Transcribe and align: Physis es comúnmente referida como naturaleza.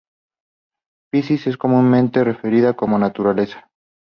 Physis 1.13 1.45
es 1.45 1.57
comúnmente 1.57 2.23
referida 2.23 2.73
como 2.73 2.97
naturaleza. 2.97 3.69